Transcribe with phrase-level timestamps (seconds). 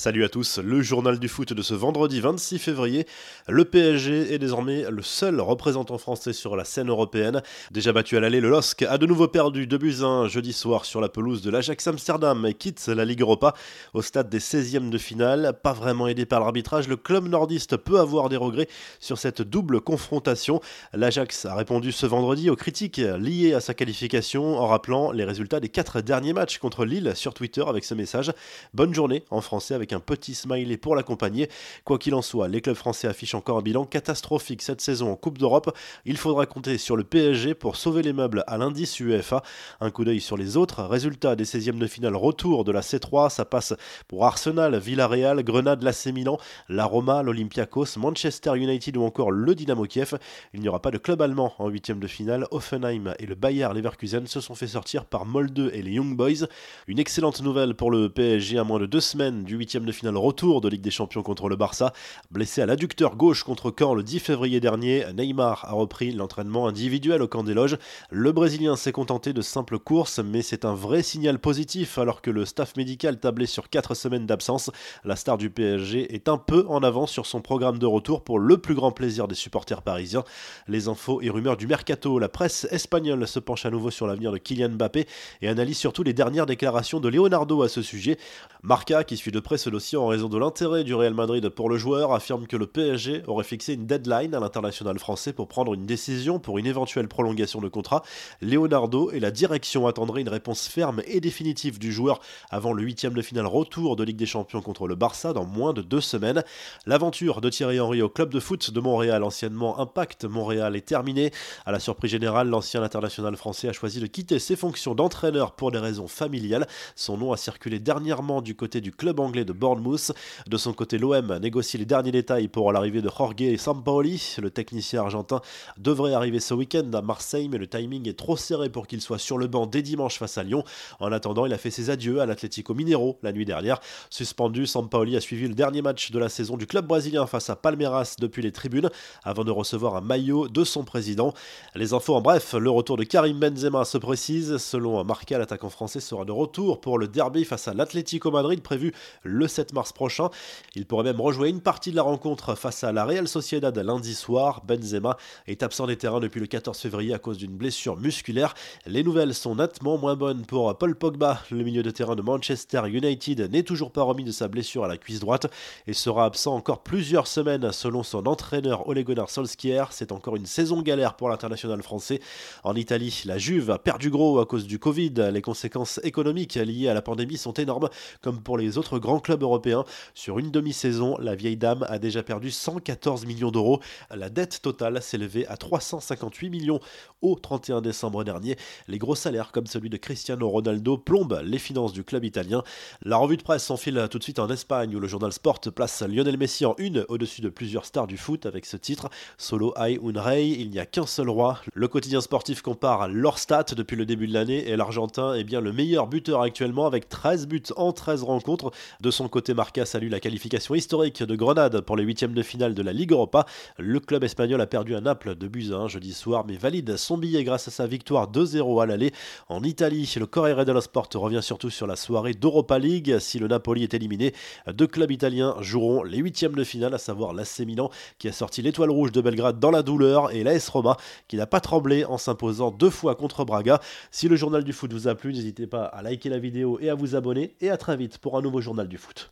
[0.00, 3.06] Salut à tous, le journal du foot de ce vendredi 26 février.
[3.46, 7.42] Le PSG est désormais le seul représentant français sur la scène européenne.
[7.70, 10.86] Déjà battu à l'aller, le LOSC a de nouveau perdu 2 buts 1 jeudi soir
[10.86, 13.52] sur la pelouse de l'Ajax Amsterdam et quitte la Ligue Europa
[13.92, 15.52] au stade des 16e de finale.
[15.62, 18.68] Pas vraiment aidé par l'arbitrage, le club nordiste peut avoir des regrets
[19.00, 20.62] sur cette double confrontation.
[20.94, 25.60] L'Ajax a répondu ce vendredi aux critiques liées à sa qualification en rappelant les résultats
[25.60, 28.32] des quatre derniers matchs contre Lille sur Twitter avec ce message.
[28.72, 31.48] Bonne journée en français avec un petit smiley pour l'accompagner.
[31.84, 35.16] Quoi qu'il en soit, les clubs français affichent encore un bilan catastrophique cette saison en
[35.16, 35.76] Coupe d'Europe.
[36.04, 39.42] Il faudra compter sur le PSG pour sauver les meubles à l'indice UEFA.
[39.80, 43.30] Un coup d'œil sur les autres résultats des 16e de finale retour de la C3.
[43.30, 43.74] Ça passe
[44.08, 49.84] pour Arsenal, Villarreal, Grenade, l'AC Milan, la Roma, l'Olympiakos, Manchester United ou encore le Dynamo
[49.84, 50.18] Kiev.
[50.54, 52.46] Il n'y aura pas de club allemand en 8 de finale.
[52.50, 56.46] Offenheim et le Bayer Leverkusen se sont fait sortir par Molde et les Young Boys.
[56.86, 60.16] Une excellente nouvelle pour le PSG à moins de deux semaines du 8 de finale
[60.16, 61.92] retour de Ligue des Champions contre le Barça.
[62.30, 67.22] Blessé à l'adducteur gauche contre Caen le 10 février dernier, Neymar a repris l'entraînement individuel
[67.22, 67.78] au camp des loges.
[68.10, 72.30] Le Brésilien s'est contenté de simples courses, mais c'est un vrai signal positif alors que
[72.30, 74.70] le staff médical tablait sur 4 semaines d'absence.
[75.04, 78.38] La star du PSG est un peu en avance sur son programme de retour pour
[78.38, 80.24] le plus grand plaisir des supporters parisiens.
[80.68, 84.32] Les infos et rumeurs du mercato, la presse espagnole se penche à nouveau sur l'avenir
[84.32, 85.06] de Kylian Mbappé
[85.42, 88.18] et analyse surtout les dernières déclarations de Leonardo à ce sujet.
[88.62, 91.68] Marca, qui suit de près ce dossier en raison de l'intérêt du Real Madrid pour
[91.68, 95.74] le joueur, affirme que le PSG aurait fixé une deadline à l'international français pour prendre
[95.74, 98.02] une décision pour une éventuelle prolongation de contrat.
[98.40, 103.12] Leonardo et la direction attendraient une réponse ferme et définitive du joueur avant le huitième
[103.12, 106.42] de finale retour de Ligue des Champions contre le Barça dans moins de deux semaines.
[106.86, 111.32] L'aventure de Thierry Henry au club de foot de Montréal, anciennement Impact Montréal, est terminée.
[111.66, 115.70] À la surprise générale, l'ancien international français a choisi de quitter ses fonctions d'entraîneur pour
[115.70, 116.66] des raisons familiales.
[116.96, 120.12] Son nom a circulé dernièrement du côté du club anglais de Bournemouth.
[120.46, 124.36] De son côté, l'OM négocie les derniers détails pour l'arrivée de Jorge Sampaoli.
[124.38, 125.40] Le technicien argentin
[125.78, 129.18] devrait arriver ce week-end à Marseille, mais le timing est trop serré pour qu'il soit
[129.18, 130.64] sur le banc dès dimanche face à Lyon.
[130.98, 133.80] En attendant, il a fait ses adieux à l'Atlético Mineiro la nuit dernière.
[134.10, 137.56] Suspendu, Sampaoli a suivi le dernier match de la saison du club brésilien face à
[137.56, 138.90] Palmeiras depuis les tribunes
[139.24, 141.32] avant de recevoir un maillot de son président.
[141.74, 144.58] Les infos en bref, le retour de Karim Benzema se précise.
[144.58, 148.92] Selon Marca, l'attaquant français sera de retour pour le derby face à l'Atlético Madrid prévu
[149.22, 150.30] le 7 mars prochain.
[150.74, 154.14] Il pourrait même rejouer une partie de la rencontre face à la Real Sociedad lundi
[154.14, 154.62] soir.
[154.66, 158.54] Benzema est absent des terrains depuis le 14 février à cause d'une blessure musculaire.
[158.86, 161.42] Les nouvelles sont nettement moins bonnes pour Paul Pogba.
[161.50, 164.88] Le milieu de terrain de Manchester United n'est toujours pas remis de sa blessure à
[164.88, 165.46] la cuisse droite
[165.86, 169.86] et sera absent encore plusieurs semaines selon son entraîneur Ole Gunnar Solskjaer.
[169.90, 172.20] C'est encore une saison galère pour l'international français.
[172.64, 175.14] En Italie, la Juve a perdu gros à cause du Covid.
[175.32, 177.88] Les conséquences économiques liées à la pandémie sont énormes,
[178.20, 179.84] comme pour les autres grands clubs européens.
[180.14, 183.80] Sur une demi-saison, la vieille dame a déjà perdu 114 millions d'euros.
[184.10, 186.80] La dette totale s'élevait à 358 millions
[187.22, 188.56] au 31 décembre dernier.
[188.88, 192.62] Les gros salaires, comme celui de Cristiano Ronaldo, plombent les finances du club italien.
[193.02, 196.02] La revue de presse s'enfile tout de suite en Espagne, où le journal Sport place
[196.02, 199.08] Lionel Messi en une au-dessus de plusieurs stars du foot avec ce titre
[199.38, 201.60] Solo hay un rey, il n'y a qu'un seul roi.
[201.74, 205.60] Le quotidien sportif compare leur stats depuis le début de l'année et l'Argentin est bien
[205.60, 208.70] le meilleur buteur actuellement avec 13 buts en 13 rencontres.
[209.00, 212.72] De son côté, Marca salue la qualification historique de Grenade pour les huitièmes de finale
[212.72, 213.44] de la Ligue Europa.
[213.76, 217.44] Le club espagnol a perdu à Naples de buts jeudi soir, mais valide son billet
[217.44, 219.12] grâce à sa victoire 2-0 à l'aller.
[219.50, 223.18] En Italie, le Corriere dello Sport revient surtout sur la soirée d'Europa League.
[223.18, 224.32] Si le Napoli est éliminé,
[224.72, 228.62] deux clubs italiens joueront les huitièmes de finale, à savoir l'AC Milan qui a sorti
[228.62, 230.96] l'étoile rouge de Belgrade dans la douleur et l'AS Roma
[231.28, 233.82] qui n'a pas tremblé en s'imposant deux fois contre Braga.
[234.10, 236.88] Si le journal du foot vous a plu, n'hésitez pas à liker la vidéo et
[236.88, 239.30] à vous abonner et à très vite pour un nouveau journal du foot.